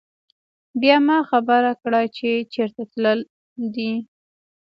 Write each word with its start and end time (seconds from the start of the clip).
بيا 0.81 0.97
ما 1.07 1.17
خبر 1.29 1.61
کړه 1.81 2.01
چې 2.15 2.29
چرته 2.53 2.81
تلل 2.91 3.19
دي 3.75 3.91